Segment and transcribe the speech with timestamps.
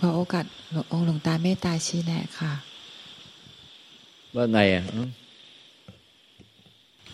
[0.00, 0.44] กราบขอโอกาส
[0.92, 2.52] องค์หลวงตาเมตตาชี้แนะค่ะ
[4.36, 4.82] ว่าไงอะ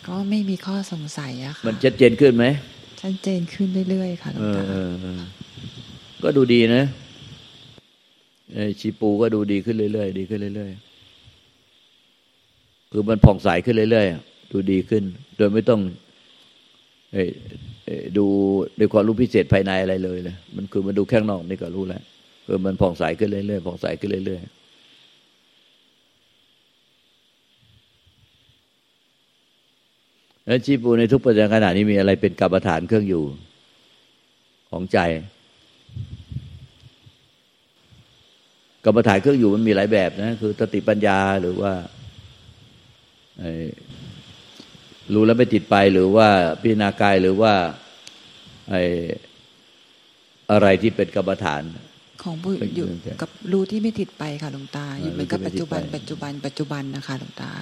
[0.07, 2.47] ก็ไม่มีข้อสงสัยอะค่ะ มันชัดเจนขึ้นไหม
[3.03, 5.21] ชัดเจนขึ้นเรื่อยๆค่ะหลวเองอตาเออเออ
[6.23, 6.83] ก็ดูดีนะ
[8.53, 15.03] ไอ้ชีปูก็ดูดีขึ้นเรื่อยๆดีขึ้นเรื่อยๆคือมันผ่องใสขึ้นเรื่อยๆดูดีขึ้น
[15.37, 15.81] โดยไม่ต้อง
[17.13, 17.31] เอ่อ
[17.87, 18.27] เอ่อดู
[18.79, 22.03] ด้วยความรู้พิเศษภายในอะไรเลยเลยมันคือมันดูแข้างนอกนี่ก็รู้แล้ว
[22.47, 24.51] คือมันผ่องใสขึ้นเรื่อยๆผ่องใสขึ้นเรื่อยๆ
[30.47, 33.25] แล้วชีปูในทุกปัจจุบันขณะนี้มีอะไรเป็นกรรมฐานเครื่องอยู่
[34.71, 34.99] ของใจ
[38.85, 41.73] กรรมฐานเครื่องอยู่มันมีหลายแบบนะคือสติปัญญาหรือว่า
[45.15, 46.29] รู้แล้วไม่ติดไปหรือว่า
[46.61, 47.53] พิจารณากายหรือว่า
[48.71, 48.83] ไอ้
[50.53, 51.63] อะไรที่เป็นกรรมฐาน
[52.23, 57.53] ของผู้เป็นอยู่เป็นกับรู้ที่ไม่ติดไปค่ะหลวงตา อยู่เหมือนกับรู้ปัจที่จุบันไม่ติดไปปัจจุบัน ปัจจุบันนะคะหลวงตา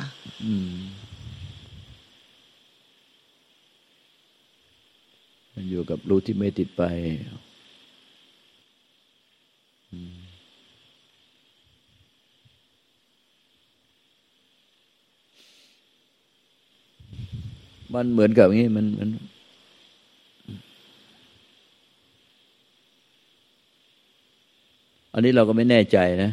[0.45, 0.75] อืม
[5.55, 6.83] มันอยู่กับรู้ที่ไม่ติดไป
[9.93, 10.15] อืม
[17.95, 19.11] มันเหมือนกับอย่างนี้มันมัน
[25.15, 26.31] อันนี้เราก็ไม่แน่ใจนะ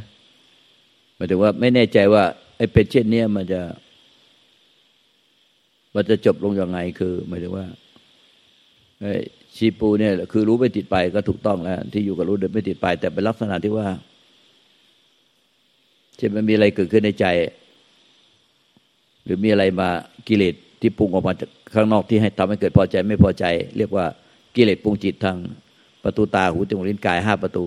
[1.15, 2.23] หมายถึงว่าไม่แน่ใจว่า
[2.57, 3.61] ไอ้เป็นเช่นเนี้ยมันจะ
[5.95, 7.65] มันจะจบลงยังไงคือหมายถึงว่า
[9.01, 9.13] ไอ้
[9.55, 13.87] ชีปูเนี่ยคือรู้ไม่ติดไปก็ถูกต้องแล้ว ที่อยู่กับรู้โดยไม่ติดไป แต่เป็นลักษณะที่ว่า
[16.17, 17.25] เช่นมันมีอะไรเกิดขึ้นในใจ
[19.23, 19.89] หรือมีอะไรมา
[20.27, 23.45] กิเลสที่ปรุงออกมาจากข้างนอกที่ให้ทำให้เกิดพอใจไม่พอใจ
[23.77, 24.05] เรียกว่า
[24.55, 25.37] กิเลสปรุงจิตทาง
[26.03, 27.65] ประตูตาหูจมูกลิ้นกายห้าประตู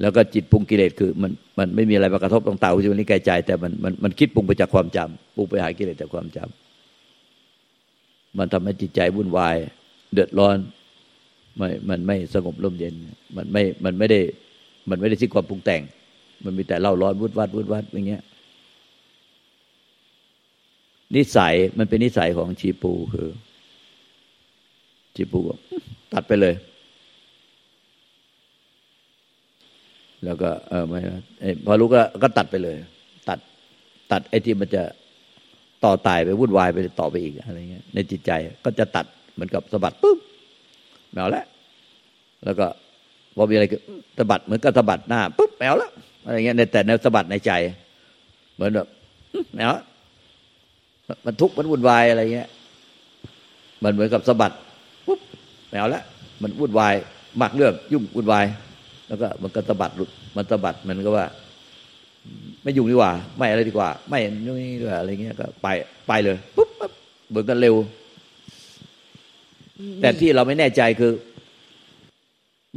[0.00, 9.56] แล้วก็จิตปรุงกิเลสคือมันมันไม่มีอะไรมากระทบตรงตาหูจมูกลิ้นกายใจ แต่มันมันมันคิดปรุงไปจากความจำปรุงไปหากิเลสจากความจำมันทำให้จิตใจวุ่นวาย
[10.12, 10.56] เดือดร้อน
[11.56, 12.94] ไม่มันไม่สงบร่มเย็น
[13.36, 14.20] มันไม่มันไม่ได้
[14.90, 15.82] มันไม่ได้สิ้นความปรุงแต่ง
[16.44, 18.22] มันมีแต่เล่าร้อนวุ่นวัดวุ่นวัดอย่างเงี้ย
[21.14, 23.28] นิสัยมันเป็นนิสัยของชีปูคือ
[25.14, 25.58] ชีปูบอก
[26.12, 26.54] ตัดไปเลย
[30.24, 30.98] แล้วก็เออไม่
[31.66, 32.76] พอรู้ก็ก็ตัดไปเลย
[33.28, 33.38] ตัด
[34.12, 34.82] ตัดไอ้ที่มันจะ
[35.84, 38.30] ต่อตายไปวุ่นวายไปต่อไปอีกอะไรเงี้ยในจิตใจ
[38.64, 40.18] ก็จะตัดเหมือนกับสะบัดปุ๊บ
[41.12, 41.44] แมวแล้ว
[42.44, 42.66] แล้วก็
[43.36, 43.78] พอมีอะไรก็
[44.18, 45.90] สะบัดเหมือนกับสะบัดหน้าปุ๊บแมวแล้ว
[46.24, 47.52] อะไรเงี้ยในแต่ในสะบัดในใจ
[48.54, 48.86] เหมือนแบบ
[49.54, 49.72] แมว
[51.24, 52.48] มันทุกข์มันวุ่นวายอะไรเงี้ย
[53.84, 54.52] มันเหมือนกับสะบัด
[55.06, 55.20] ปุ๊บ
[55.70, 56.04] แมวแล้ว
[56.42, 56.94] มันวุ่นวาย
[57.40, 58.44] มากเรื่องยุ่งวุ่นวาย
[59.08, 61.26] แล้วก็มันก็สะบัดหลุดมันสะบัดมันก็ว่า
[62.62, 65.68] ไม่ยุ่งดีกว่า ไม่อะไรดีกว่า ไม่นี่ดีกว่าอะไรเงี้ยก็ไป
[66.08, 66.92] ไปเลยปุ๊บปั๊บ
[67.28, 67.74] เหมือนกันเร็ว
[70.00, 71.12] แต่ที่เราไม่แน่ใจคือ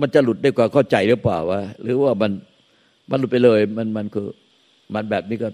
[0.01, 2.31] มันจะหลุดได้กว่าเข้าใจหรือเปล่าวะหรือว่ามัน
[3.11, 4.27] มันหลุดไปเลย มันมันคือ
[4.93, 5.49] มันแบบนี้ก็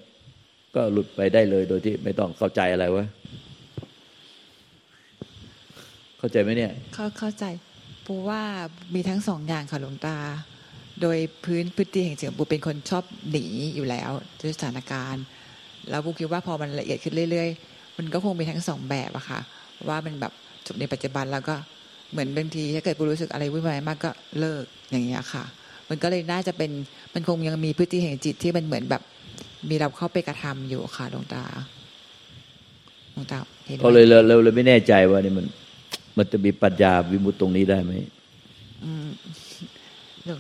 [0.76, 3.06] ก็หลุดไปได้เลยโดยที่ไม่ต้องเข้าใจอะไรวะ
[6.20, 7.46] เข้าใจไหมเนี่ย เข้าเข้าใจ
[8.06, 8.42] ปูว่า
[8.94, 10.16] มีทั้งสองอย่างค่ะหลวงตา
[11.04, 15.24] โดยพื้นพฤติแห่งเสียงปูเป็นคนชอบหนีอยู่แล้วด้วยสถานการณ์
[15.90, 19.40] แล้วปูคิดว่าพอมันละเอียดขึ้นเรื่อย ๆ มันก็คงมีทั้งสองแบบอะค่ะ
[19.88, 20.32] ว่ามันแบบ
[20.66, 21.56] จบในปัจจุบันแล้วก็
[22.12, 25.44] เหมือนบางทีถ้าเกิดปูรู้สึกอะไรวุ่นวายมากก็เลิกอย่างเงี้ยค่ะ
[25.90, 26.72] มันก็เลยน่าจะเป็น
[27.14, 29.02] มันคงยังมีพฤติแห่งจิตที่มันเหมือนแบบ
[29.70, 31.44] มีเราเข้าไปกระทำอยู่ค่ะหลวงตา
[33.14, 35.46] หลวงตาเห็นไหมก็เลยเราเราเลยไม่แน่ใจว่านี่มัน
[36.18, 37.92] มันจะมีปัญญาวิมุตตรงนี้ได้ไหม
[38.84, 39.08] อืม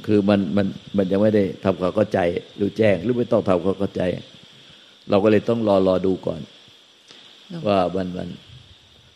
[0.07, 2.19] คือมันมันมันยังไม่ได้ทำความเข้าใจ
[2.55, 4.01] หรือแจ้ง หรือไม่ต้องทำความเข้าใจ
[5.09, 6.41] เราก็เลยต้องรอรอดูก่อน
[7.67, 8.27] ว่ามันมัน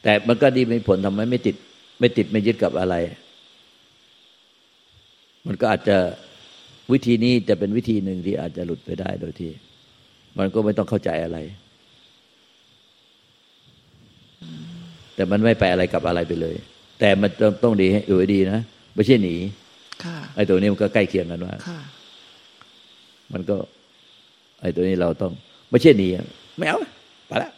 [0.03, 1.55] แต่มันก็ดีมีผลทำให้ไม่ติด
[1.99, 2.95] ไม่ติดไม่ยึดกับอะไร
[5.47, 5.97] มันก็อาจจะ
[6.91, 9.51] วิธีนี้จะเป็นวิธีหนึ่งที่อาจจะหลุดไปได้โดยที่
[10.37, 11.37] มันก็ไม่ต้องเข้าใจอะไร
[15.15, 16.55] แต่มันไม่ไปอะไรกับอะไรไปเลย
[16.99, 18.61] แต่มันต้องต้องดีให้อยู่ให้ดีนะ
[18.95, 19.66] ไม่ใช่หนีค่ะ
[20.35, 21.79] ไอ้ตัวนี้มันก็ใกล้เคียงกันว่าค่ะ
[23.33, 23.55] มันก็
[24.61, 25.31] ไอ้ตัวนี้เราต้อง
[25.71, 26.25] ไม่ใช่หนีอะ
[26.59, 26.77] แมว
[27.27, 27.51] ไปละ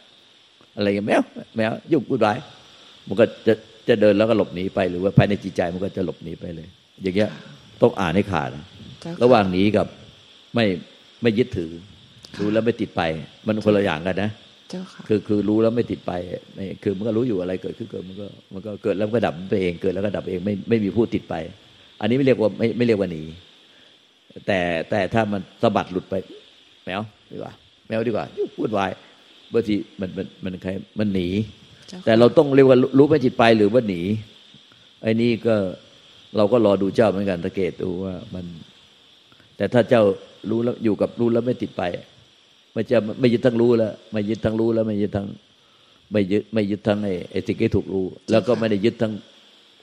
[0.76, 1.22] อะไรกันแมว
[1.56, 2.38] แมวยุ่งวุ่นวาย
[3.08, 3.54] มันก็จะ
[3.88, 6.68] จะเดินแล้วก็หลบหนีไปหรือว่าภายในจิตใจมันก็จะหลบหนีไปเลย
[7.02, 7.30] อย่างเงี้ย
[7.82, 8.64] ต้องอ่านให้ขาดนะ
[9.00, 9.86] เจ้าค่ะระหว่างหนีกับ
[10.54, 10.64] ไม่
[11.22, 11.70] ไม่ยึดถือ
[12.34, 13.02] ค่ะรู้แล้วไม่ติดไป
[13.46, 14.30] มันคนละอย่างกันนะ
[14.70, 16.12] เจ้าค่ะคือคือรู้แล้วไม่ติดไป
[16.54, 21.34] ไม่คือมันก็รู้อยู่อะไรเกิดขึ้นเกิดมันก็มันก็เกิดแล้วมันก็ดับไปเองเกิดแล้วก็ดับเองไม่ไม่มีผู้ติดไป
[22.00, 23.22] อันนี้ไม่เรียกว่าไม่ไม่เรียกว่าหนี
[24.46, 24.60] แต่
[24.90, 26.14] แต่ถ้ามันสะบัดหลุดไป
[26.84, 27.00] แมว
[27.32, 27.52] ดีกว่า
[27.88, 28.90] แมวดีกว่ายุ่งพูดวาย
[29.52, 31.28] บางทีมันมันมันใครมันหนี
[31.88, 34.00] เจ้าค่ะแต่เราต้องเรียกว่ารู้ไม่จิตไปหรือว่าหนี
[35.02, 35.56] ไอ้นี่ก็
[36.36, 38.44] เราก็รอดูเจ้าเหมือนกันสังเกตดูว่ามัน
[39.56, 40.02] แต่ถ้าเจ้า
[40.50, 41.82] รู้แล้วอยู่กับรู้แล้วไม่ติดไป
[42.74, 45.28] มันจะไม่ยึดทั้งรู้แล้วไม่ยึดทั้งรู้แล้วไม่ยึดทั้ง
[46.12, 49.12] ไม่ยึดไม่ยึดทั้งไอ้ไอ้สิ่งที่ถูกรู้ แล้วก็ไม่ได้ยึดทั้ง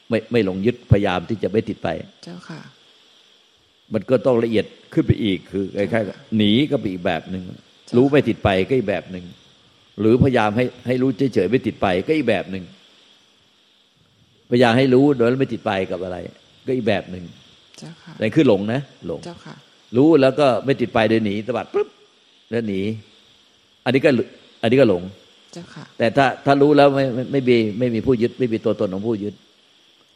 [0.09, 1.89] ไม่ไม่หลงยึดพยายามที่จะไม่ติดไป
[2.23, 2.59] เจ้าค่ะ
[3.93, 7.43] มันก็ต้องละเอียดขึ้นไปอีกคือคล้ายๆกับหนีก็เป็นอีกแบบหนึ่ง
[7.95, 9.25] รู้ไม่ติดไปก็อีกแบบหนึ่ง
[9.99, 12.63] หรือพยายามให้ให้รู้เฉยๆไม่ติดไปก็อีกแบบหนึ่ง
[14.51, 16.17] พยายามให้รู้โดยไม่ติดไปกับอะไร
[16.67, 17.23] ก็อีกแบบหนึ่ง
[17.79, 19.55] เจ้าค่ะแต่คือหลงนะหลงเจ้าค่ะ
[19.97, 21.87] รู้แล้วก็ไม่ติดไปโดยหนีตบัดปุ๊บ
[22.49, 22.81] แล้วหนี
[23.85, 24.09] อันนี้ก็
[24.61, 25.03] อันนี้ก็หลง
[25.53, 29.33] เจ้าค่ะ แต่ถ้าถ้ารู้แล้วไม่ไม่ไม่มีไม่มีผู้ยึด ไม่มีตัวตนของผู้ยึด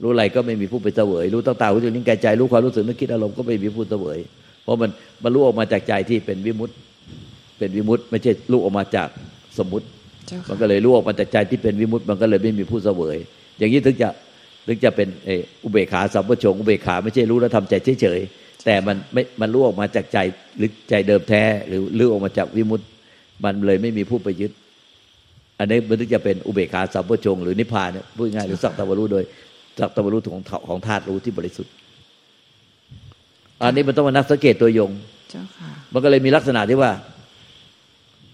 [0.01, 4.17] รู้อะไรก็ไม่มีผู้ไปเสวย รู้ตั้งตาหูจมูกลิ้นกายใจ รู้ความรู้สึกนึกคิดอารมณ์ก็ไม่มีผู้เสวย
[4.63, 4.89] เพราะมัน
[5.23, 6.73] มันรู้ออกมาจากใจที่เป็นวิมุตติ
[7.57, 9.07] เป็นวิมุตติไม่ใช่รู้ออกมาจาก
[9.57, 9.85] สมมุติ
[10.27, 13.17] เจ้ามันค่ะก็เลยรู้ออกมาจากใจที่เป็นวิมุตติมันก็เลยไม่มีผู้เสวย
[13.57, 14.09] อย่างนี้ถึงจะ
[14.67, 20.17] ถึงจะเป็นเอออุเบกขาสัมปชงอุเบกขาไม่ใช่รู้แล้วทำใจเฉยๆแต่มันไม่มันรู้ออกมาจากใจ
[20.57, 22.85] หรือใจเดิมแท้ หรือรู้ออกมาจากวิมุตติ
[23.43, 24.51] มันเลยไม่มีผู้ไปยึด
[25.59, 29.23] อันนี้มันถึงจะเป็นอุเบกขาสัมปชงหรือนิพพานเนี่ยพูดง่ายๆหรือสักตะวรู้โดย
[29.79, 31.73] สักตะวรู้ของของธาตุรู้ที่บริสุทธิ์
[33.61, 34.91] อันนี้มันต้องมานักสังเกตตัวยง
[35.31, 36.91] เจ้าค่ะมันก็เลยมีลักษณะที่ว่า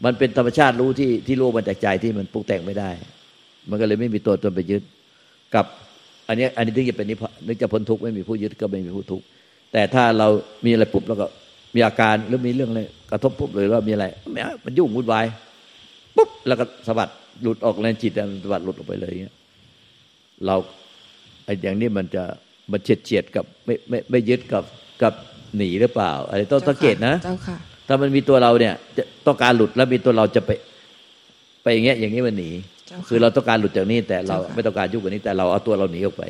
[0.06, 2.90] มันเป็นธรรมชาติรู้ที่ที่รู้มาจากใจที่มันปรุงแต่งไม่ได้
[3.70, 4.84] มันก็เลยไม่มีตัวตนไปยึด
[5.56, 5.66] กับ
[6.28, 9.26] อันเนี้ยอันนี้ถึงจะเป็นนิพพานนึกจะพ้นทุกข์ไม่มีผู้ยึดก็ไม่มีผู้ทุกข์
[9.72, 10.28] แต่ถ้าเรา
[10.66, 11.28] มีอะไรปุ๊บแล้วก็
[11.76, 12.82] มีอาการหรือมีเรื่องอะไร
[13.12, 15.26] กระทบปุ๊บเลยว่ามีอะไรไม่เอามันยุ่งวุ่นวาย
[16.16, 17.10] ปุ๊บแล้วก็สะบัด
[17.42, 19.36] หลุดออกแรงจิตมันสะบัดหลุดออกไปเลยอย่างเงี้ย
[20.46, 20.56] เรา
[21.48, 22.24] ไอ้อย่างนี้มันจะ
[22.72, 24.64] มันเฉียดเฉียดๆกับไม่ไม่ไม่ยึดกับ
[25.02, 25.14] กับ
[25.58, 27.58] หนีหรือเปล่าอะไรต้องสังเกตนะเจ้าค่ะ
[27.88, 30.52] ถ้ามันมีตัวเราเนี่ยจะต้องการหลุดแล้วมีตัวเราจะไป
[31.64, 32.50] ไปอย่างเงี้ยอย่างนี้มันหนี
[32.88, 36.24] เจ้าค่ะคือเราต้องการหลุดจากนี้แต่เราเจ้าค่ะไม่ต้องการยุ่งกับนี้ แต่เราเอาตัวเราหนีออกไป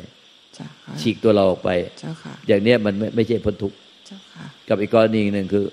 [0.54, 1.70] เจ้าค่ะฉีกตัวเราออกไป
[2.00, 3.76] เจ้าค่ะอย่างเนี้ยมันไม่ไม่ใช่พ้นทุกข์
[4.06, 5.64] เจ้าค่ะกับอีกกรณีหนึ่งคือ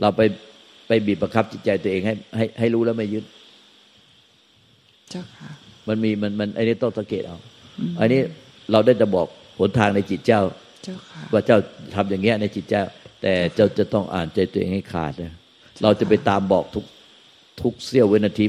[0.00, 0.20] เราไป
[0.88, 3.24] ไปบีบบังคับจิตใจตัวเองให้ให้ให้รู้แล้วไม่ยึด
[5.10, 5.50] เจ้าค่ะ
[5.88, 7.38] มันมีมันมันไอ้นี่ต้องสังเกตเอา
[7.78, 8.20] อืมอันนี้
[8.72, 9.26] เราได้จะบอก
[9.58, 10.42] หนทางในจิตเจ้า
[10.84, 11.58] เจ้าค่ะว่าเจ้า
[11.94, 12.82] ทำอย่างเงี้ยในจิตเจ้า
[13.22, 15.32] แต่เจ้าจะต้องอ่านใจตัวเองให้ขาดนะ
[15.82, 16.84] เราจะไปตามบอกทุก
[17.62, 18.46] ทุกเสี้ยววินาที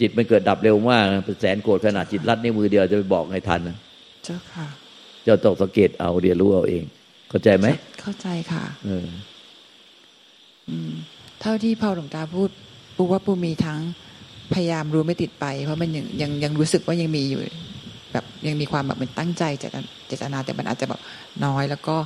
[0.00, 3.76] จิตมันเกิดดับเร็วมากนะเป็นแสนโกรธขนาดจิตรัดนิ้วมือเดียวจะไปบอกให้ทันนะ
[4.24, 4.66] เจ้าค่ะ
[5.24, 6.84] เจ้าต้องสังเกตเอาเรียนรู้เอาเอง
[7.30, 7.66] เข้าใจไหม
[8.00, 9.06] เข้าใจค่ะเออ
[10.68, 10.92] อืม
[11.40, 12.50] เท่าที่พอหลวงตาพูด
[12.96, 13.80] ปูว่าปูมีทั้ง
[14.54, 17.40] พยายามรู้ไม่ติดไป เพราะมันยังยังยังรู้สึกว่ายังมีอยู่
[18.12, 21.00] แบบยังมีความแบบเหมันตั้งใจเจตนาเจตนาแต่มันอาจจะแบบ
[21.44, 21.96] น้อย แล้วก็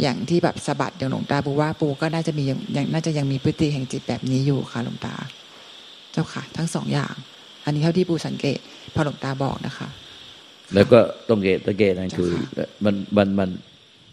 [0.00, 5.14] อย่างที่แบบสะบัดอย่างหลวงตาปูว่าปูก็น่าจะมียังยังน่าจะยังมีพฤติแห่งจิตแบบนี้อยู่ค่ะหลวงตา
[6.12, 7.14] เจ้าค่ะ ทั้งสองอย่าง
[7.64, 8.58] อันนี้เท่าที่ปูสังเกต
[8.94, 9.88] พอหลวงตาบอกนะคะ
[10.74, 13.48] แล้วก็ต้องเกตสังเกตนั่นคือเจ้าค่ะมันมันมัน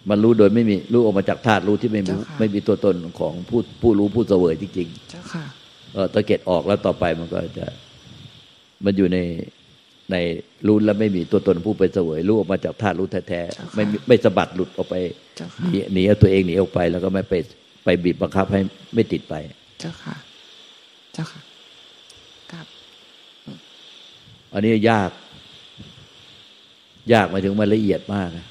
[0.10, 7.68] มันรู้โดยไม่มีรู้ออกมาจากธาตุรู้ที่ไม่มีเจ้าค่ะไม่มีตัวตนของผู้ผู้รู้ผู้เสวยจริงเจ้าค่ะๆเออสังเกตออกแล้วต่อไปมันก็จะ
[8.86, 9.18] มันอยู่ใน
[10.12, 10.16] ใน
[10.68, 14.96] รู้แล้วไม่มีตัวตนผู้เป็นเสวยรู้ออกมาจากธาตุรู้แท้เจ้าๆค่ะไม่มีไม่สะบัดหลุดออกไป
[15.38, 17.34] เจ้าหค่ะนีหนีเอาตัวเองหนีออกไป แล้วก็ไม่ไป
[17.84, 18.60] ไปบีบบังคับให้
[18.96, 19.36] ไม่ติดไป
[19.80, 20.16] เจ้าค่ะ
[21.14, 21.42] เจ้าค่ะ
[22.52, 22.66] ครับ
[24.54, 25.10] อันนี้ยาก
[27.14, 28.46] ยากหมายถึงมันละเอียดมากนะ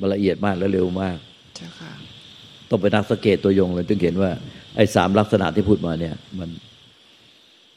[0.00, 1.16] มันละเอียดมากและเร็วมาก
[1.56, 1.92] เจ้าค่ะ
[2.68, 4.30] ต้องไปนักสังเกตตัวยงเลยถึงเห็นว่า
[4.76, 6.50] ไอ้สามลักษณะที่พูดมาเนี่ย มัน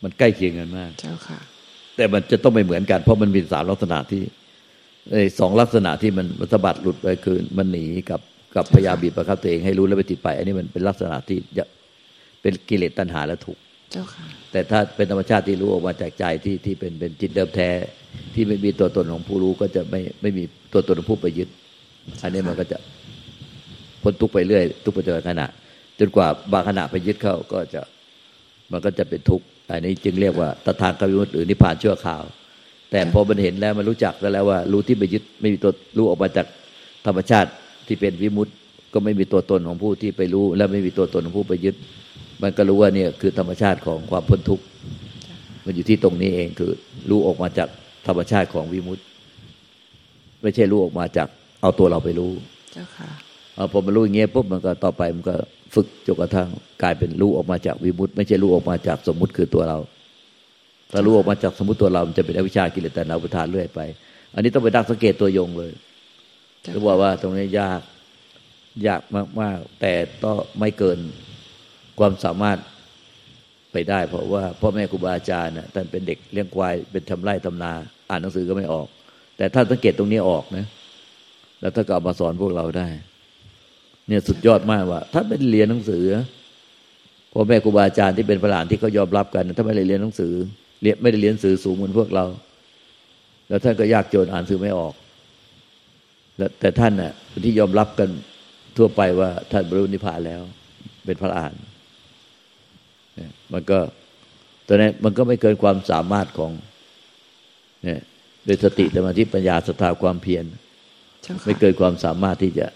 [0.04, 1.40] มันใกล้เคียงกันมาก เจ้าค่ะ
[1.96, 4.22] แต่มันจะต้องไม่เหมือนกัน เพราะมันมีสามลักษณะที่
[5.12, 8.22] ไอ้สองลักษณะที่มันมันสะบัดหลุดไปคือมันหนีกับ
[8.56, 11.66] กับพยายามบีบประคับตัวเองให้รู้แล้วไปติดไป อันนี้มันเป็นลักษณะที่จะ
[12.42, 13.58] เป็นกิเลสตัณหาและถูก
[13.92, 17.70] เจ้าค่ะแต่ถ้าเป็นธรรมชาติที่รู้ออกมาจากใจที่ที่เป็นเป็นจิตเดิมแท้
[18.34, 20.44] ที่ไม่มีตัวตนของผู้รู้ก็จะไม่ไม่มี
[20.74, 21.50] ตัวตนของผู้ไปยึด
[22.22, 22.78] อันนี้มันก็จะ
[24.02, 25.48] พ้นทุกข์ไปเรื่อย ทุกปัจจุบันขณะ
[26.00, 27.82] จนกว่าบางขณะไปยึดเข้าก็จะ
[28.72, 32.24] มันก็จะเป็นทุกข์ อันนี้จึงเรียกว่าตถาคตวิมุตติหรือนิพพานชั่วคราว
[32.92, 36.48] แต่พอมันเห็นแล้วมันรู้จักแล้วว่า รู้ที่ไปยึดไม่มีตัวรู้ออกมาจาก
[37.06, 37.50] ธรรมชาติ
[37.88, 38.52] ที่เป็นวิมุตติ
[38.94, 41.76] ก็ไม่มีตัวตนของผู้ที่ไปรู้ และไม่มีตัวตนของผู้ไปยึด
[42.42, 44.64] มันก็รู้ว่าเนี่ยคือธรรมชาติของความพ้นทุกข์
[45.66, 46.72] มันอยู่ที่ตรงนี้เองคือ
[47.10, 47.70] รู้ออกมาจาก
[48.08, 49.04] ธรรมชาติของวิมุตติ
[50.42, 51.28] ไม่ใช่รู้ออกมาจาก
[51.62, 52.32] เอาตัวเราไปรู้
[52.74, 53.10] เจ้าค่ะ
[53.56, 55.36] เอาพอมันรู้อย่างเงี้ยปุ๊บมันก็ต่อไปมันก็
[55.74, 56.50] ฝึกจนกระทั่ง
[56.84, 59.78] กลายเป็นรู้ออกมาจากวิมุตติไม่ใช่รู้ออกมาจากสมมุติคือตัวเรา
[60.92, 63.80] ถ้ารู้ออกมาจากสมมติตัวเราจะเป็นอวิชากิเลสแตัณหาอุทานเรื่อยไป
[64.34, 65.72] อันนี้ต้องไปดักสังเกตตัวยงเลย
[66.62, 67.82] เจ้าจะบอกว่าตรงนี้ยาก
[68.88, 69.02] ยาก
[69.42, 71.00] มาก ๆ แต่ก็ไม่เกิน
[72.00, 72.58] ความสามารถ
[73.72, 77.72] ไปได้ เพราะว่าพ่อแม่ครูบาอาจารย์นะท่านเป็นเด็กเลี้ยงควายเป็นทำไร่ทำนา
[78.10, 78.88] อ่านหนังสือก็ไม่ออก
[79.38, 80.66] แต่ถ้านสังเกตตรงนี้ออกนะ
[81.62, 82.88] แล้วถ้าก็เอามาสอนพวกเราได้
[84.12, 86.04] เนี่ยสุดยอดมากว่า ถ้าเป็นเรียนหนังสือ
[87.34, 90.34] พ่อแม่ครูบาอาจารย์ที่เป็นพระหลานที่เขายอมรับกันถ้าไม่ได้เรียนหนังสือ
[90.82, 92.26] เรียนไม่ได้เรียนหนังสือสูงเหมือนพวกเรา
[93.48, 94.94] แล้วท่านก็ยากจนอ่านหนังสือไม่ออก
[96.38, 97.14] แล้วแต่ท่านน่ะ
[97.46, 98.10] ที่ยอมรับกัน
[98.78, 100.42] ทั่วไปว่า ท่านบรรลุนิพพานแล้ว
[101.06, 101.64] เป็นพระอรหันต์
[103.54, 103.80] มันก็
[104.68, 106.52] ตอนนี้มันก็ไม่เกินความสามารถของ
[107.84, 108.02] เนี่ย
[108.46, 110.46] โดยสติสมาธิปัญญาศรัทธาความเพียร
[111.46, 112.68] ไม่เกินความสามารถที่จะ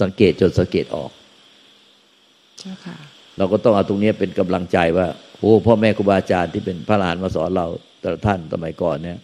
[0.00, 1.10] สังเกตจนสังเกตออก
[2.58, 2.96] เจ้าค่ะ
[3.38, 5.06] เราก็ต้องเอาตรงนี้เป็นกำลังใจว่า
[5.38, 7.66] โอ้พ่อแม่ครูบาอาจารย์ที่เป็นพระอรหันต์มาสอนเรา
[8.00, 9.18] แต่ท่านสมัยก่อนเนี่ย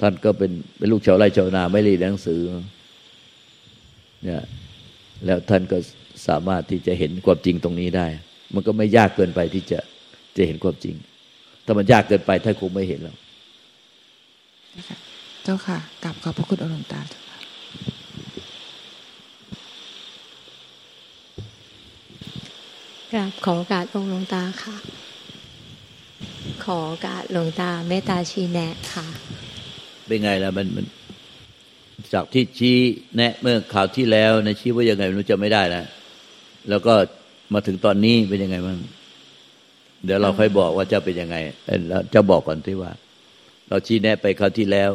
[0.00, 2.40] ท่านก็เป็นเป็นลูกชาวไร่ชาวนาไม่เรียนหนังสือ
[4.24, 4.42] เนี่ย
[5.24, 5.76] แล้วท่านก็
[6.28, 8.06] สามารถที่จะเห็นความจริงตรงนี้ได้
[8.54, 9.78] มันก็ไม่ยากเกินไปที่จะ
[10.36, 10.94] จะเห็นความจริง
[11.64, 13.16] ถ้ามันยากเกินไปท่านคงไม่เห็นแล้ว
[15.44, 17.38] เจ้าค่ะกลับขอบพระคุณองค์หลวงตาเจ้าค่ะ
[23.12, 24.76] กราบขอโอกาสองค์หลวงตาค่ะ
[26.64, 29.06] ขอโอกาสหลวงตาเมตตาชี้แนะค่ะ
[30.06, 30.86] เป็นไงล่ะมันมัน
[32.14, 32.76] จากที่ชี้
[33.16, 35.84] แนะเมื่อข่าวที่แล้วนะชี้ว่ายังไงไม่รู้จะไม่ได้นะ
[36.68, 36.94] แล้วก็
[37.52, 38.78] มาถึงตอนนี้เป็นยังไงบ้าง
[40.04, 41.36] เดี๋ยวเราค่อยบอกว่าจะเป็นยังไง
[41.88, 42.92] แล้วจะบอกก่อนที่ว่า
[43.68, 44.90] เราชี้แนะไปคราวที่แล้ว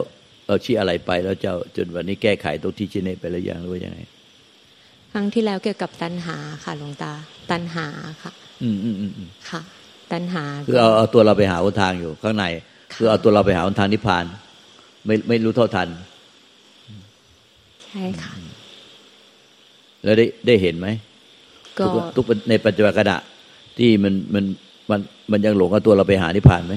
[0.48, 4.00] เราชี้อะไรไปแล้วเจ้าจนวันนี้แก้ไขตรงที่ชี้แนะไปแล้วยังหรือว่ายังไง
[5.14, 7.12] ครั้งที่แล้วเกี่ยวกับตัณหาค่ะหลวงตา
[7.52, 7.88] ตัณหา
[8.24, 8.32] ค่ะ
[8.64, 9.62] อืมอืมอืมอืมค่ะ
[10.12, 12.46] ตัณหาคือเอาเอาตัวเราไปหาหนทางอยู่ ข้างใน
[12.96, 14.26] คือเอาตัวเราไปหาหนทางนิพพาน
[15.06, 15.88] ไม่ไม่รู้เท่าทัน
[17.86, 18.34] ใช่ค่ะ
[20.04, 20.88] แล้วได้ได้เห็นไหม
[21.80, 23.18] ก็ทุกทุกในปัจจุบันขณะ
[23.80, 24.44] ที่มันมัน
[24.90, 25.00] มัน
[25.32, 26.76] มันยังหลงเอาตัวเราไปหานิพพานไหม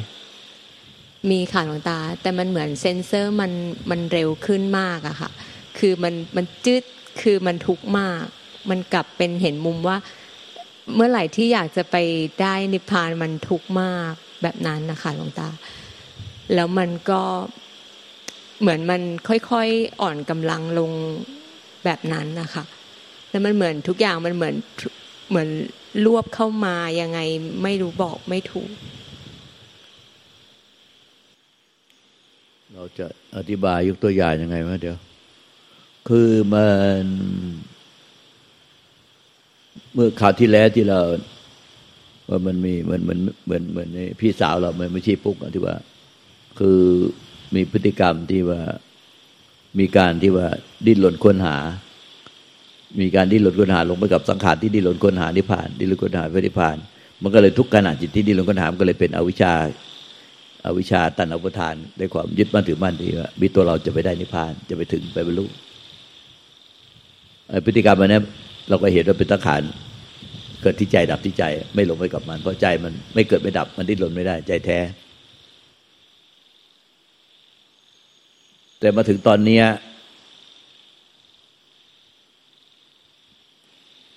[1.31, 3.53] มีค่ะหลวงตา แต่มันเหมือนเซนเซอร์มัน
[3.91, 5.31] มันเร็วขึ้นมากอะค่ะ
[5.79, 6.85] คือมันมันจืด
[7.21, 8.25] คือมันทุกข์มาก
[8.71, 9.97] มันกลับเป็นเห็นมุมว่า
[10.95, 11.97] เมื่อไหร่ที่อยากจะไป
[12.41, 15.49] ได้นิพพานมันทุกข์มากแบบนั้นนะคะหลวงตา
[16.55, 17.23] แล้วมันก็
[18.61, 20.91] เหมือนมันค่อยๆอ่อนกำลังลง
[21.85, 22.65] แบบนั้นนะคะ
[23.31, 24.55] แล้วมันเหมือนทุกอย่างมันเหมือน
[25.31, 25.49] เหมือน
[26.07, 27.19] รวบเข้ามายังไง
[27.63, 28.71] ไม่รู้บอกไม่ถูก
[32.75, 33.07] เราจะ
[33.37, 34.97] อธิบายยกตัวอย่างยังไงวะเดี๋ยว
[36.09, 36.67] คือมั
[37.01, 37.03] น
[39.95, 41.01] เมื่อข่าวที่แล้วที่เรา
[42.29, 45.77] ว่ามันมีเหมือนเหมือนเหมือนเหมือนในพี่สาวเราเหมือนไม่ใช่ปุ๊กอะที่ว่า
[46.59, 46.81] คือ
[47.55, 48.61] มีพฤติกรรมที่ว่า
[49.79, 50.47] มีการที่ว่า
[50.87, 51.57] ดิ้นรนค้นหา
[53.01, 56.77] มีการดิ้นรนค้นหาลงไปกับสังขารที่ดิ้นรนค้นหานิพพาน ดิ้นรนค้นหาพระนิพพาน
[57.23, 59.55] มันก็เลยทุกขณะจิตที่ดิ้นรนค้นหามันก็เลยเป็นอวิชชา
[60.67, 65.47] อวิชชาตันอุปทานด้วยความยึดมั่นถือมั่นที่ว่ามีตัวเราจะไปได้นิพพานจะไปถึงไปบรรลุ
[67.67, 68.21] พฤติกรรมอันนี้
[68.69, 69.63] เราก็เห็นว่าเป็นสังขาร
[70.63, 74.79] เกิดที่ใจดับที่ใจ ไม่หลงไปกับมัน เพราะใจมันไม่เกิดไม่ดับ มันดิ้นรนไม่ได้ ใจแท้
[78.81, 79.65] แต่มาถึงตอนเนี้ย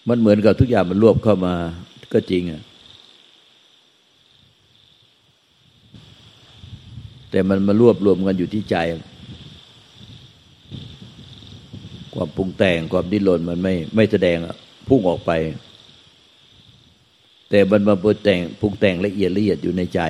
[0.10, 1.56] มันเหมือนกับทุกอย่างมันรวบเข้ามา
[2.14, 2.62] ก็จริงอะ
[7.32, 8.78] แต่มันมารวบรวมกันอยู่ที่ใจ
[12.14, 14.56] ความปรุงแต่งความดิ้นรนมันไม่ไม่แสดงอะ
[14.88, 15.32] พุ่งออกไป
[17.50, 20.02] แต่มันมาปรุงแต่งปรุงแต่งละเอียดละเอียดอยู่ในใจ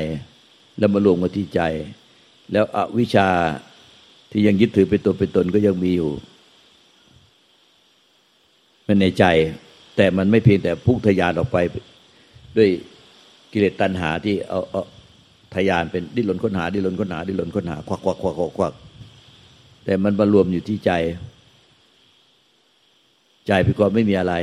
[0.78, 1.62] แล้วมารวมกันที่ใจ
[2.52, 3.28] แล้วอวิชชา
[4.32, 6.12] ที่ยังยึดถือเป็นตัวเป็นตนก็ยังมีอยู่
[8.88, 9.26] มันในใจ
[9.98, 11.58] แต่มันไม่เพียงแต่พุ่งทะยานออกไป
[12.58, 12.70] ด้วย
[13.52, 14.84] กิเลสตัณหาที่เอาเอา
[15.56, 18.74] ทะยานเป็นดิ้นรนค้นหาดิ้นรนค้นหาดิ้นรนค้นหาควักควักควักควัก
[19.86, 20.92] แต่มันมารวมอยู่ที่ใจ
[23.50, 24.34] ใจเป็นความไม่มีอะไร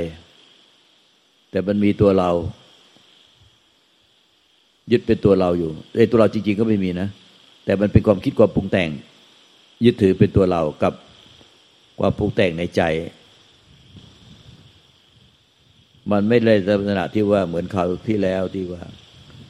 [1.51, 2.31] แต่มันมีตัวเรา
[4.93, 7.09] ยึดเป็นตัวเราอยู่ไอ้ตัวเราจริง ๆ ก็ไม่มีนะ
[7.65, 8.91] แต่มันเป็นความคิดความปรุงแต่ง
[9.85, 10.93] ยึดถือเป็นตัวเรากับ
[12.01, 12.83] ความปรุงแต่งในใจ
[16.11, 18.83] มันไม่เลยลักษณะที่ว่าเหมือนคราวที่แล้วที่ว่า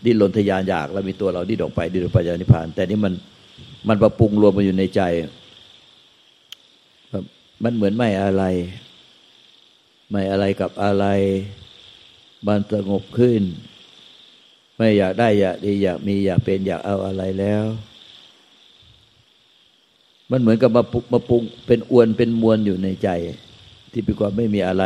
[0.05, 3.15] ดิ้นรนทะยานอยากแล้วมีตัวเราดิ้นออกไปดิ้นออกไปจากนิพพาน แต่นี่มัน
[3.89, 5.03] มันประปรุงรวมมาอยู่ในใจ
[7.65, 8.45] มันเหมือนไม่อะไร
[10.11, 11.07] ไม่อะไรกับอะไร
[12.47, 13.43] มันสงบขึ้น
[14.77, 17.65] ไม่อยากได้อยากดีอยากมีอยากเป็นอยากเอาอะไรแล้ว
[20.31, 23.09] มันเหมือนกับมาปุมาปรุงเป็นอวนเป็นมวลอยู่ในใจ
[23.93, 24.85] ที่เป็นความไม่มีอะไร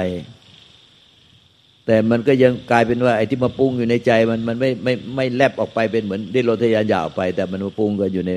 [1.86, 8.32] แต่มันก็ยังกลายเป็นว่าไอ้ที่มาปรุงอยู่ในใจมันมันไม่ไม่ไม่แลบออกไปเป็นเหมือนได้รนทยานยากออกไป แต่มันมาปรุงกันอยู่ใน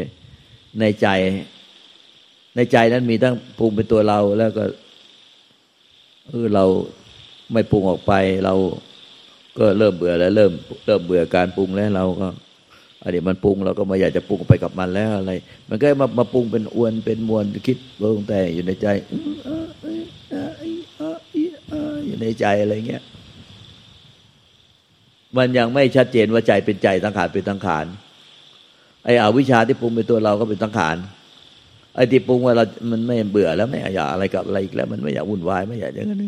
[0.79, 1.07] ในใจ
[2.55, 4.63] ในใจนั้นมีทั้งปรุงเป็นตัวเราแล้วก็
[6.27, 6.65] เออเรา
[7.53, 8.13] ไม่ปรุงออกไป
[8.45, 8.53] เรา
[9.57, 10.51] ก็เริ่มเบื่อแล้ว เริ่ม
[10.85, 12.27] เริ่มเบื่อการปรุงแล้วเราก็
[13.03, 15.33] อันนี้มันปรุงเราก็ไม่อยากจะปรุงไปกับมันแล้วอะไร
[15.69, 18.87] มันก็มามาปรุงเป็นอวนเป็นมวลคิดเบิ่งแต่อยู่ในใจ
[22.05, 23.03] อยู่ในใจอะไรเงี้ย
[25.37, 27.85] มันยังไม่ชัดเจนว่าใจเป็นใจสังขารเป็นสังขาร
[29.05, 30.95] ไอ้อวิชชาที่ปรุงเป็นตัวเราก็เป็นสังขาร
[31.95, 36.25] ไอ้ที่ปรุงว่าเรามันไม่เบื่อแล้วไม่อยากอะไรกับอะไรอีกแล้ว มันไม่อยากวุ่นวายไม่อยากอย่างนั้น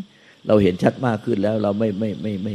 [0.48, 2.54] เราเห็นชัดมากขึ้นแล้ว เราไม่ไม่ไม่ไม่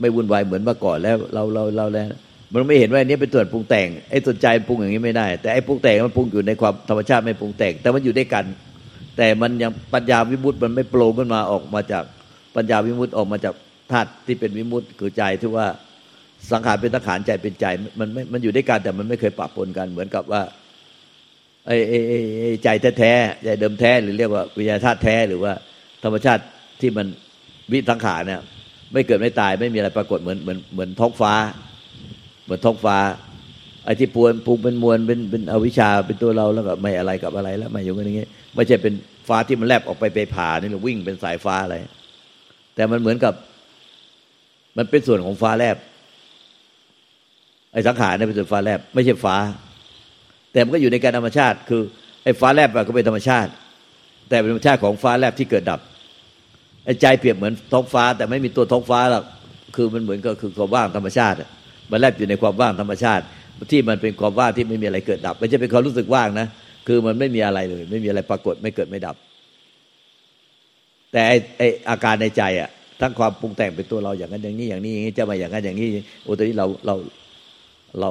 [0.00, 2.08] ไม่วุ่นวายเหมือนเมื่อก่อนแล้ว เราเราเราแล้ว
[2.52, 8.44] มันไม่เห็นว่าอันนี้เป็นตัวปรุงแต่งไอ้ตัวใจปรุงอย่างนี้ไม่ได้ แต่ไอ้ปรุงแต่งมันปรุงอยู่ในความธรรมชาติไม่ปรุงแต่ง แต่มันอยู่ด้วยกัน
[9.16, 12.04] แต่มันยังปัญญาวิมุตติมันไม่โปร่งขึ้นมาออกมาจาก
[12.56, 13.54] ปัญญาวิมุตติออกมาจาก
[13.90, 15.66] ธาตุที่เป็นวิมุตติคือใจที่ว่า
[16.50, 17.66] สังขารเป็นสังขารใจเป็นใจ
[18.00, 20.42] มันไม่มันอยู่ด้วยกันแต่มันไม่เคยปะปนกันเหมือนกับว่า
[21.66, 21.98] ไอ้ไอ้
[22.40, 25.52] ไอ้ใจแท้ๆใจเดิมแท้หรือเรียกว่าวิญญาณธาตุแท้หรือว่า
[26.04, 26.42] ธรรมชาติ
[26.80, 27.06] ที่มัน
[27.72, 28.40] วิสังขารเนี่ย
[28.92, 31.34] ไม่เกิดไม่ตายไม่มีอะไรปรากฏเหมือนเหมือนเหมือนท้องฟ้า
[32.44, 32.96] เหมือนท้องฟ้า
[33.84, 38.94] ไอ้ที่ปวนปรุงเป็นมวลเป็นเป็นอวิชชาเป็นตัวเราแล้วก็ไม่อะไรกับอะไรแล้วไม่อยู่กันอย่างเงี้ยไม่ใช่เป็น
[39.28, 41.76] ฟ้าที่มันแลบออกไปไปผ่านี่หรือวิ่งเป็นสายฟ้าอะไร
[42.74, 43.34] แต่มันเหมือนกับ
[44.76, 45.76] มันเป็นส่วนของฟ้าแลบ
[47.72, 49.36] ไอ้สังขารเนี่ยเป็นส่วนฟ้าแลบไม่ใช่ฟ้า
[50.52, 51.82] แต่มันก็อยู่ในการธรรมชาติ คือ
[52.24, 53.50] ไอ้ฟ้าแลบก็เป็นธรรมชาติ
[54.28, 55.80] แต่เป็นธรรมชาติของฟ้าแลบที่เกิดดับ
[56.84, 59.24] ไอ้ใจเปรียบเหมือนท้องฟ้า แต่ไม่มีตัวท้องฟ้าหรอก
[59.76, 61.36] คือมันเหมือนก็คือความว่างธรรมชาติ
[61.90, 63.24] มันแลบอยู่ในความว่างธรรมชาติ
[63.72, 66.46] ที่มันเป็นความว่างที่ไม่มีอะไรเกิดดับไม่ใช่เป็นความรู้สึกว่างนะ
[66.86, 69.16] คือมันไม่มีอะไรเลย ไม่มีอะไรปรากฏไม่เกิดไม่ดับ
[71.12, 75.88] แต่ไอไออาการในใจอะทั้งความปรุงแต่งเป็นตัวเราอย่างนั้นอย่างนี้อย่างนี้อย่างนี้จะมาอย่างนั้นอย่างนี้
[76.22, 76.94] โอ้ตอนนี้เราเรา
[78.00, 78.10] เรา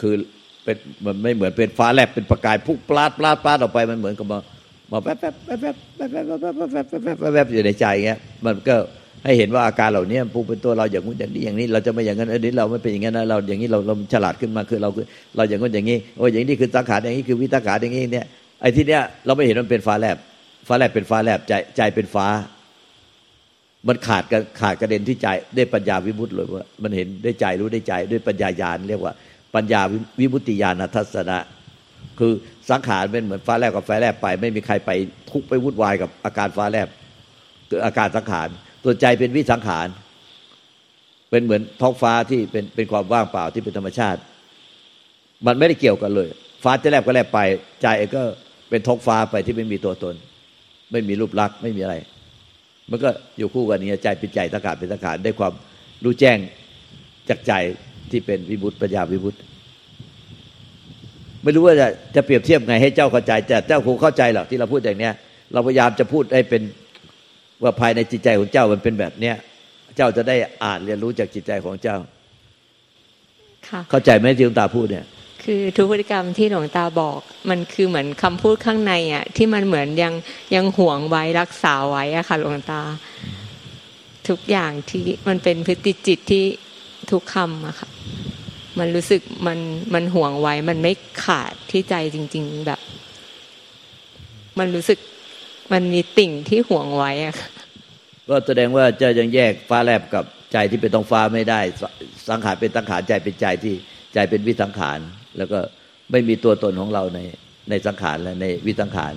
[0.00, 0.14] คือ
[0.64, 4.38] เป็นมันไม่เหมือนเป็นฟ้าแลบเป็นประกายพุ่งปลาดปลาดปลาดออกไปมันเหมือนกับมา
[4.92, 8.76] มาแป๊บแป๊บแป๊บแป๊บแป๊บแป๊บแป๊บแป๊บแบแป๊บแบบอยู่ในใจเงี้ยมันก็
[9.24, 18.26] ให้เห็นว่าอาการเหล่านี้ปรุงเป็นตัวเราอย่างนู้นอย่างนี้อย่างนี้ เราจะไม่อย่างนั้นอันนี้เราไม่เป็นอย่างนั้นนะเราอย่างนี้เราเราฉลาดขึ้นมาคือเราคือเราอย่างนู้นอย่างนี้โอ้ยอย่างนี้คือสังขารอย่างนี้คือวิตาขาอย่างนี้เนี่ย
[18.60, 20.16] ไอ้ที่เนี้ยเราไม่เห็นมันเป็นฟ้าแลบ
[20.68, 22.26] ฟ้าแลบเป็นฟ้าแลบใจใจเป็นฟ้า
[23.88, 29.12] มันขาดกันขาดกระเด็นที่ใจได้ปัญญาวิมุตติเลยว่ามันเห็นได้ใจรู้ได้ใจด้วยปัญญาญาณเรียกว่า
[29.54, 29.80] ปัญญา
[30.20, 31.38] วิมุติญาณทัศนะ
[32.18, 32.32] คือ
[32.70, 34.90] สังขารเป็นเหมือนฟ้าแลบกับฟ้าแลบไป ไม่มีใครไป
[35.30, 36.88] ทุกไปวุ่นวายกับอาการฟ้าแลบ
[37.68, 38.48] คืออาการสังขาร
[38.84, 39.86] ตัวใจเป็นวิสังขาร
[41.30, 44.20] เป็นเหมือนท้องฟ้าที่เป็นเป็นความว่างเปล่าที่เป็นธรรมชาติ
[45.46, 46.28] มันไม่ได้เกี่ยวกันเลย
[46.62, 47.40] ฟ้าจะแลบก็แลบไป
[47.82, 47.86] ใจ
[48.16, 48.22] ก็
[48.70, 50.14] เป็นท้องฟ้าไปที่ไม่มีตัวตน
[50.92, 51.94] ไม่มีรูปลักษณ์ไม่มีอะไร
[52.90, 55.52] มันก็อยู่คู่กันนี้ใจเป็นใจสังขารเป็นสังขารได้ความ
[56.04, 56.38] รู้แจ้ง
[57.28, 57.52] จากใจ
[58.12, 59.34] ที่เป็นวิบุตปัญญาวิบุต
[61.42, 65.14] ไม่รู้ว่าจะจะเปรียบเทียบไงให้เจ้าเข้าใจแต่เจ้าคงเข้าใจหรอกที่เราพูดอย่างเนี้ย
[65.52, 66.62] เราพยายามจะพูดให้เป็น
[67.62, 69.36] ว่าภายในจิตใจของเจ้ามันเป็นแบบเนี้ย
[69.96, 71.96] เจ้าจะได้อ่านเรียนรู้จากจิตใจของเจ้า
[73.68, 75.06] ค่ะเข้าใจไหมที่หลวงตาพูดเนี่ย
[75.44, 77.20] คือทุกพฤติกรรมที่หลวงตาบอก
[77.50, 80.14] มันคือเหมือนคำพูดข้างในอะ ที่มันเหมือนยัง
[80.54, 82.82] ยังห่วงไว้รักษาไว้อะค่ะหลวงตา
[84.28, 86.44] ทุกอย่างที่มันเป็นพฤติจิตที่
[87.10, 87.88] ทุกคำอะค่ะ
[88.78, 89.58] มันรู้สึกมัน
[89.94, 90.92] มันห่วงไว้ มันไม่
[91.24, 92.80] ขาดที่ใจจริง ๆ แบบ
[94.58, 94.98] มันรู้สึก
[95.72, 97.50] มันมีติ่งที่ห่วงไว้อะค่ะ
[98.28, 101.60] ก็แสดงว่าเจ้ายังแยกฟ้าแลบกับใจที่เป็นท้องฟ้าไม่ได้
[102.28, 103.74] สังขารเป็นสังขารใจเป็นใจที่
[104.14, 104.98] ใจเป็นวิสังขาร
[105.38, 105.58] แล้วก็
[106.10, 107.18] ไม่มีตัวตนของเราใน
[107.70, 109.12] ในสังขารและในวิสังขาร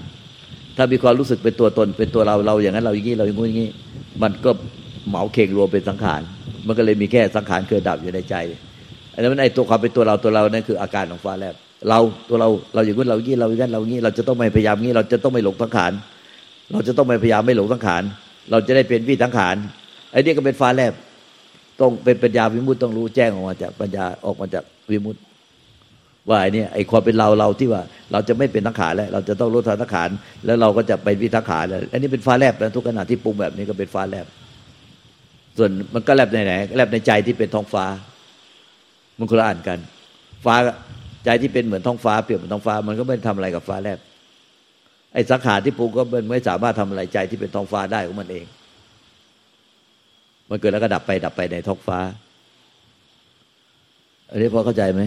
[0.78, 3.70] ถ้ามีความรู้สึกเป็นตัวตนเป็นตัวเราเราอย่างนั้นเราอย่างนี้เราอย่างนี้อย่างนี้
[4.24, 4.52] มันก็
[5.08, 6.22] เหมาเข่งรวมเป็นสังขาร
[6.68, 8.36] มันก็เลยมีแค่สังขารเกิดดับอยู่ในใจ
[9.14, 11.56] อันนั้นไอ้ตัวความเป็นตัวเราตัวเรานั่นคืออาการของฟ้าแลบ
[11.90, 12.00] เรา
[12.30, 15.92] ตัวเราเราอย่างนี้เราอย่างนี้เราอย่างนี้นเราอย่างนี้เราจะต้องไม่พยายามงี้ เราจะต้องไม่หลงสังขาร
[16.72, 18.04] เราจะต้องไม่พยายามไม่หลงสังขาร
[18.52, 19.56] เราจะได้เป็นวิสังขาร
[20.12, 20.94] ไอ้นี่ก็เป็นฟ้าแลบ
[21.80, 25.16] ต้องเป็นปัญญาวิมุตติต้องรู้แจ้งออกมาจากปัญญาออกมาจากวิมุต
[26.30, 30.10] ว่าไอ้นี่ไอ้ความเป็นเราเราที่ว่า เราจะไม่เป็นสังขารแล้ว เราจะต้องลดสังขาร
[30.46, 34.26] แล้วเราก็จะไปวิสังขารแล้วอันนี้เป็นฟ้าแลบนะทุกขณะที่ปรุงแบบนี้ก็เป็นฟ้าแลบ
[35.58, 37.86] ส่วนมันก็แลบในไหนแลบในใจที่เป็นท้องฟ้า
[39.18, 39.80] มันคนละอ่านกัน
[40.46, 40.56] ฟ้า
[41.26, 44.00] ใจที่เป็นเหมือนท้องฟ้าเปรียบเหมือนท้องฟ้า มันก็ไม่ทำอะไรกับฟ้าแลบ
[45.14, 48.46] ไอ้สังขารที่ปรุงก็มันไม่สามารถทำอะไรใจที่เป็นท้องฟ้าได้ของมันเอง
[50.50, 52.00] มันเกิดแล้วก็ดับไปดับไปในท้องฟ้า
[54.30, 55.02] อันนี้พอเข้าใจไหม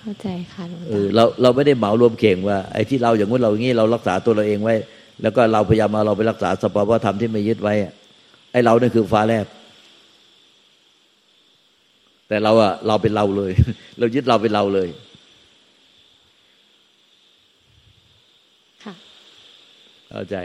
[0.00, 4.74] เข้าใจค่ะหลวงเอตาอเราเราไม่ได้เหมารวมเข่งว่าไอ้ที่เราอย่างนู้นเราอย่างนี้เรารักษาตัวเราเองไว้
[5.22, 7.74] แล้วก็เราพยายามมาเราไปรักษาสภาวะธรรมที่ไม่ยึดไว้
[8.56, 9.46] อะไอ้เราเนี่ยคือฟ้าแลบ
[12.28, 13.52] แต่เราอะเราเป็นเราเลย
[13.98, 14.88] เรายึดเราเป็นเราเลย
[18.84, 18.94] ค่ะ
[20.10, 20.36] เข้าใจ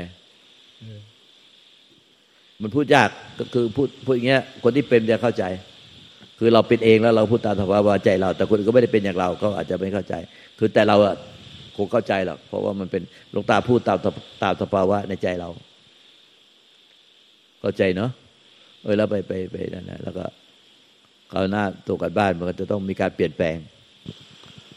[2.61, 5.43] มันพูดยากก็คือพูดพูดอย่างเงี้ย คนที่เป็นจะเข้าใจ
[6.39, 10.13] คือเราเป็นเองแล้วเราพูดตามสภาวะใจเรา แต่คนอื่นก็ไม่ได้เป็นอย่างเราเขาอาจจะไม่เข้าใจ
[10.59, 11.15] คือแต่เราอะ
[11.77, 13.97] คงเข้าใจหรอกเพราะว่ามันเป็นหลวงตาพูดตาม
[14.43, 15.49] ตามสภาวะในใจเรา
[17.61, 18.11] เข้าใจเนาะ
[18.83, 20.25] เออแล้วไปไปไปนั่นนะแล้วก็
[21.31, 23.57] คราวหน้าตัวกันบ้านมันก็จะต้องมีการเปลี่ยนแปลง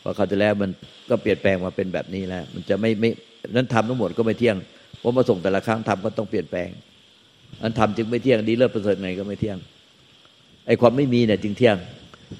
[0.00, 0.70] เพราะคราวที่แล้วมัน
[1.10, 3.10] ก็เปลี่ยนแปลงมาเป็นแบบนี้แล้ว มันจะไม่ไม่
[3.50, 4.56] นั้นทำทั้งหมดก็ไม่เที่ยง
[4.98, 6.68] เพราะมาส่งแต่ละครั้งทำก็ต้องเปลี่ยนแปลง
[7.62, 9.58] อันทำจึงไม่เที่ยงดีเลิศประเสริฐไงก็ไม่เที่ยง
[10.66, 11.76] ไอ้ความไม่มีเนี่ยจึงเที่ยง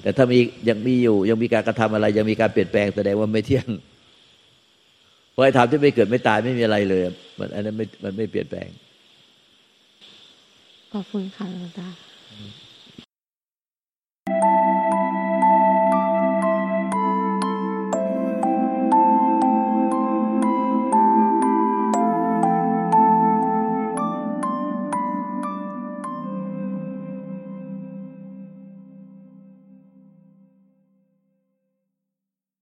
[0.01, 3.67] แต่ถ้ามียังมีอยู่ยังมีการกระทำอะไร ยังมีการเปลี่ยนแปลงแสดงว่าไม่เที่ยง
[5.31, 7.01] เพราะไอ้ธรรมที่ไม่เกิดไม่ตายไม่มีอะไรเลย
[7.39, 8.67] มันอันนั้นไม่มันไม่เปลี่ยนแปลง
[10.95, 11.89] ขอบคุณค่ะหลวงตา